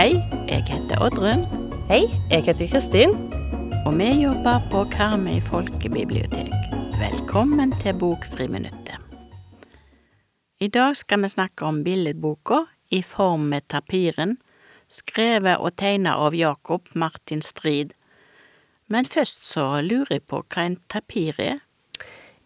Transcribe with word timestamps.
Hei, 0.00 0.14
jeg 0.48 0.64
heter 0.64 1.02
Oddrun, 1.04 1.42
Hei, 1.90 2.06
jeg 2.30 2.44
heter 2.46 2.66
Kristin. 2.70 3.10
og 3.86 3.98
vi 3.98 4.06
jobber 4.22 4.62
på 4.70 4.84
Karmøy 4.88 5.42
folkebibliotek. 5.44 6.54
Velkommen 6.96 7.74
til 7.82 7.98
Bokfriminuttet. 7.98 8.96
I 10.60 10.68
dag 10.68 10.96
skal 10.96 11.22
vi 11.22 11.28
snakke 11.28 11.64
om 11.68 11.84
billedboka 11.84 12.62
I 12.90 13.02
form 13.02 13.40
med 13.40 13.68
tapiren, 13.68 14.38
skrevet 14.90 15.58
og 15.58 15.76
tegnet 15.80 16.18
av 16.18 16.36
Jakob 16.36 16.90
Martin 16.94 17.42
Strid. 17.42 17.94
Men 18.90 19.06
først 19.06 19.46
så 19.46 19.80
lurer 19.86 20.16
jeg 20.18 20.26
på 20.28 20.42
hva 20.42 20.66
en 20.66 20.78
tapir 20.90 21.38
er. 21.38 21.60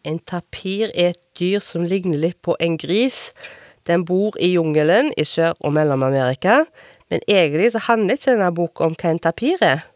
En 0.04 0.18
tapir 0.20 0.90
er 0.92 1.14
et 1.14 1.22
dyr 1.38 1.62
som 1.64 1.86
ligner 1.88 2.20
litt 2.20 2.40
på 2.44 2.56
en 2.60 2.76
gris. 2.76 3.30
Den 3.88 4.04
bor 4.04 4.36
i 4.40 4.52
jungelen 4.52 5.12
i 5.16 5.24
Sør- 5.24 5.56
og 5.60 5.72
Mellom-Amerika, 5.72 6.64
men 7.10 7.24
egentlig 7.28 7.72
så 7.72 7.80
handler 7.88 8.18
ikke 8.18 8.34
denne 8.34 8.52
boka 8.52 8.84
om 8.84 8.96
hva 9.00 9.14
en 9.14 9.24
tapir 9.24 9.64
er. 9.64 9.86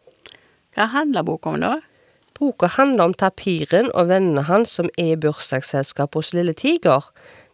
Hva 0.73 0.89
handler 0.89 1.25
boka 1.25 1.53
om 1.53 1.61
da? 1.61 1.75
Boka 2.39 2.69
handler 2.71 3.09
om 3.09 3.13
tapiren 3.13 3.89
og 3.91 4.07
vennene 4.09 4.45
hans 4.47 4.77
som 4.77 4.89
er 4.97 5.13
i 5.13 5.19
bursdagsselskap 5.19 6.15
hos 6.15 6.31
Lille 6.33 6.53
Tiger. 6.55 7.03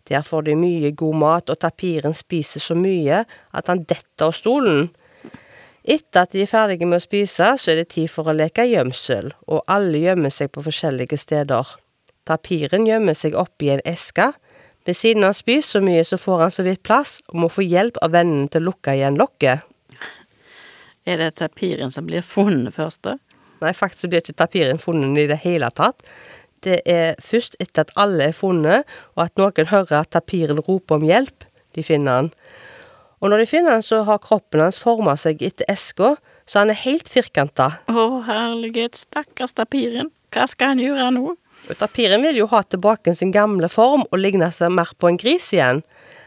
Der 0.10 0.22
får 0.26 0.46
de 0.46 0.56
mye 0.60 0.92
god 0.94 1.18
mat, 1.18 1.50
og 1.50 1.60
tapiren 1.60 2.14
spiser 2.14 2.62
så 2.62 2.78
mye 2.78 3.24
at 3.26 3.72
han 3.72 3.84
detter 3.90 4.30
av 4.30 4.36
stolen. 4.38 4.92
Etter 5.86 6.26
at 6.26 6.34
de 6.34 6.42
er 6.42 6.50
ferdige 6.50 6.88
med 6.90 6.98
å 6.98 7.04
spise, 7.04 7.52
så 7.62 7.72
er 7.72 7.82
det 7.82 7.92
tid 7.94 8.10
for 8.10 8.30
å 8.30 8.34
leke 8.34 8.66
gjemsel, 8.66 9.32
og 9.46 9.66
alle 9.70 10.02
gjemmer 10.02 10.34
seg 10.34 10.50
på 10.54 10.64
forskjellige 10.66 11.18
steder. 11.22 11.76
Tapiren 12.26 12.88
gjemmer 12.90 13.18
seg 13.18 13.38
oppi 13.38 13.70
en 13.74 13.84
eske. 13.86 14.32
Ved 14.86 14.98
siden 14.98 15.26
av 15.26 15.34
han 15.34 15.38
spiser 15.38 15.78
så 15.78 15.84
mye, 15.86 16.02
så 16.06 16.18
får 16.22 16.42
han 16.42 16.54
så 16.54 16.66
vidt 16.66 16.82
plass, 16.86 17.20
og 17.30 17.38
må 17.44 17.52
få 17.54 17.66
hjelp 17.66 18.02
av 18.06 18.16
vennene 18.18 18.50
til 18.50 18.66
å 18.66 18.72
lukke 18.72 18.98
igjen 18.98 19.18
lokket. 19.22 19.66
Er 21.10 21.22
det 21.22 21.36
tapiren 21.38 21.94
som 21.94 22.10
blir 22.10 22.26
funnet 22.26 22.74
først, 22.74 23.04
da? 23.06 23.18
Nei, 23.62 23.74
faktisk 23.78 24.10
blir 24.10 24.22
ikke 24.22 24.38
tapiren 24.42 24.82
funnet 24.82 25.22
i 25.22 25.30
det 25.30 25.38
hele 25.46 25.70
tatt. 25.74 26.02
Det 26.66 26.80
er 26.90 27.20
først 27.22 27.58
etter 27.62 27.86
at 27.86 27.94
alle 28.00 28.32
er 28.32 28.38
funnet, 28.38 28.88
og 29.16 29.28
at 29.28 29.36
noen 29.40 29.70
hører 29.70 30.02
at 30.02 30.14
tapiren 30.16 30.62
roper 30.66 31.00
om 31.00 31.06
hjelp, 31.06 31.46
de 31.78 31.84
finner 31.86 32.20
han. 32.20 32.32
Og 33.22 33.32
når 33.32 33.44
de 33.44 33.48
finner 33.50 33.78
han, 33.78 33.86
så 33.86 34.04
har 34.08 34.22
kroppen 34.24 34.64
hans 34.64 34.82
forma 34.82 35.16
seg 35.20 35.44
etter 35.46 35.68
eska, 35.72 36.16
så 36.46 36.62
han 36.62 36.74
er 36.74 36.82
helt 36.84 37.10
firkanta. 37.10 37.72
Å, 37.90 38.06
herlighet, 38.28 38.98
stakkars 39.00 39.56
tapiren. 39.58 40.12
Hva 40.34 40.50
skal 40.52 40.74
han 40.74 40.84
gjøre 40.84 41.08
nå? 41.16 41.38
Tapiren 41.80 42.22
vil 42.26 42.42
jo 42.42 42.50
ha 42.52 42.62
tilbake 42.68 43.16
sin 43.16 43.32
gamle 43.34 43.70
form 43.72 44.04
og 44.10 44.20
ligne 44.20 44.52
seg 44.54 44.74
mer 44.76 44.92
på 45.00 45.10
en 45.10 45.18
gris 45.22 45.48
igjen. 45.56 45.82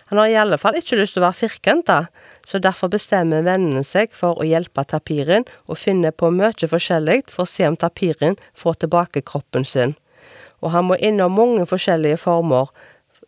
Han 0.09 0.19
har 0.23 0.31
i 0.33 0.39
alle 0.41 0.57
fall 0.57 0.79
ikke 0.79 0.97
lyst 0.97 1.15
til 1.15 1.21
å 1.21 1.27
være 1.27 1.37
firkanta, 1.37 1.99
så 2.49 2.59
derfor 2.65 2.89
bestemmer 2.89 3.45
vennene 3.45 3.85
seg 3.85 4.15
for 4.17 4.41
å 4.41 4.47
hjelpe 4.49 4.87
tapiren 4.89 5.45
og 5.69 5.77
finne 5.77 6.15
på 6.17 6.31
mye 6.33 6.71
forskjellig 6.73 7.27
for 7.29 7.45
å 7.45 7.51
se 7.53 7.69
om 7.69 7.77
tapiren 7.77 8.39
får 8.57 8.81
tilbake 8.87 9.23
kroppen 9.29 9.69
sin. 9.69 9.95
Og 10.63 10.73
han 10.75 10.89
må 10.89 10.99
innom 10.99 11.37
mange 11.39 11.67
forskjellige 11.71 12.21
former, 12.25 12.71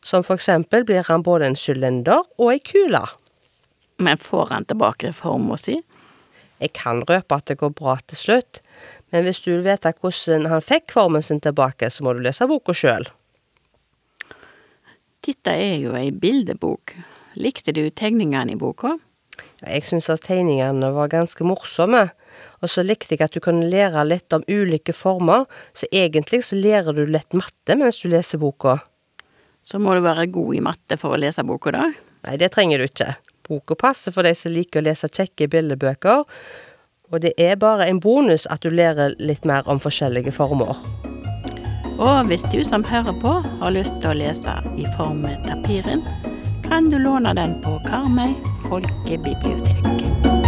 som 0.02 0.24
for 0.26 0.40
eksempel 0.40 0.84
blir 0.88 1.04
han 1.06 1.22
både 1.22 1.50
en 1.50 1.58
sylinder 1.58 2.24
og 2.38 2.52
ei 2.54 2.60
kule. 2.64 3.02
Men 4.00 4.18
får 4.18 4.50
han 4.54 4.64
tilbake 4.64 5.12
forma 5.12 5.58
si? 5.60 5.80
Jeg 6.60 6.74
kan 6.76 7.02
røpe 7.08 7.36
at 7.36 7.48
det 7.48 7.58
går 7.60 7.72
bra 7.76 7.96
til 8.08 8.20
slutt, 8.20 8.60
men 9.12 9.24
hvis 9.24 9.40
du 9.44 9.50
vil 9.52 9.64
vite 9.64 9.92
hvordan 10.00 10.48
han 10.50 10.64
fikk 10.64 10.92
formen 10.92 11.24
sin 11.24 11.40
tilbake, 11.40 11.88
så 11.90 12.04
må 12.04 12.14
du 12.14 12.22
lese 12.24 12.48
boka 12.48 12.76
sjøl. 12.76 13.08
Dette 15.24 15.52
er 15.52 15.78
jo 15.82 15.94
ei 15.96 16.10
bildebok. 16.16 16.94
Likte 17.40 17.72
du 17.76 17.82
tegningene 17.92 18.56
i 18.56 18.60
boka? 18.60 18.96
Jeg 19.60 19.84
syns 19.88 20.08
at 20.12 20.22
tegningene 20.24 20.92
var 20.94 21.10
ganske 21.12 21.44
morsomme, 21.44 22.06
og 22.60 22.70
så 22.70 22.84
likte 22.86 23.16
jeg 23.16 23.24
at 23.26 23.34
du 23.36 23.40
kunne 23.44 23.68
lære 23.68 24.04
litt 24.08 24.32
om 24.32 24.44
ulike 24.48 24.94
former, 24.96 25.46
så 25.76 25.88
egentlig 25.92 26.42
så 26.46 26.58
lærer 26.58 26.96
du 26.96 27.04
litt 27.06 27.36
matte 27.36 27.76
mens 27.76 28.00
du 28.00 28.08
leser 28.12 28.40
boka. 28.40 28.78
Så 29.64 29.78
må 29.78 29.94
du 29.94 30.04
være 30.04 30.30
god 30.32 30.54
i 30.56 30.62
matte 30.64 30.96
for 31.00 31.14
å 31.14 31.20
lese 31.20 31.44
boka, 31.46 31.74
da. 31.76 31.90
Nei, 32.26 32.36
det 32.40 32.52
trenger 32.54 32.80
du 32.80 32.88
ikke. 32.88 33.14
Boka 33.48 33.76
passer 33.78 34.14
for 34.14 34.26
de 34.26 34.34
som 34.36 34.52
liker 34.54 34.82
å 34.82 34.88
lese 34.88 35.10
kjekke 35.10 35.50
bildebøker, 35.52 36.24
og 37.10 37.22
det 37.24 37.34
er 37.42 37.58
bare 37.58 37.88
en 37.90 37.98
bonus 38.00 38.46
at 38.50 38.62
du 38.62 38.70
lærer 38.70 39.16
litt 39.18 39.46
mer 39.48 39.66
om 39.68 39.80
forskjellige 39.82 40.32
former. 40.36 40.78
Og 42.00 42.30
hvis 42.30 42.46
du 42.52 42.62
som 42.64 42.84
hører 42.86 43.16
på 43.20 43.32
har 43.44 43.74
lyst 43.74 43.98
til 44.00 44.12
å 44.12 44.18
lese 44.22 44.54
i 44.80 44.86
form 44.96 45.26
tapiren, 45.44 46.06
kan 46.64 46.88
du 46.88 46.96
låne 47.02 47.34
den 47.36 47.58
på 47.64 47.74
Karmøy 47.88 48.32
folkebibliotek. 48.70 50.39